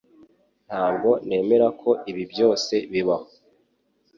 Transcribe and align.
Ntabwo 0.67 1.09
nemera 1.27 1.67
ko 1.81 1.89
ibi 2.09 2.23
byose 2.31 2.73
bibaho 2.91 3.27